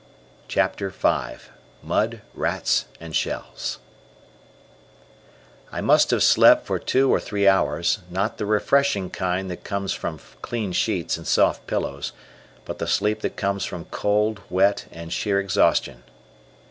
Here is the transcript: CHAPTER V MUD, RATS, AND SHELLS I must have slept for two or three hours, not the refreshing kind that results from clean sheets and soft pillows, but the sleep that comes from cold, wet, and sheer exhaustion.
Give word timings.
CHAPTER 0.47 0.89
V 0.89 1.43
MUD, 1.83 2.21
RATS, 2.33 2.85
AND 2.99 3.15
SHELLS 3.15 3.77
I 5.71 5.79
must 5.81 6.09
have 6.09 6.23
slept 6.23 6.65
for 6.65 6.79
two 6.79 7.13
or 7.13 7.19
three 7.19 7.47
hours, 7.47 7.99
not 8.09 8.39
the 8.39 8.47
refreshing 8.47 9.11
kind 9.11 9.47
that 9.51 9.61
results 9.69 9.93
from 9.93 10.19
clean 10.41 10.71
sheets 10.71 11.17
and 11.17 11.27
soft 11.27 11.67
pillows, 11.67 12.13
but 12.65 12.79
the 12.79 12.87
sleep 12.87 13.19
that 13.21 13.37
comes 13.37 13.63
from 13.63 13.85
cold, 13.91 14.41
wet, 14.49 14.87
and 14.91 15.13
sheer 15.13 15.39
exhaustion. 15.39 16.01